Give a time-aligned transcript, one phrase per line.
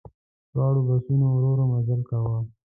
[0.53, 2.39] دواړو بسونو ورو ورو مزل کاوه.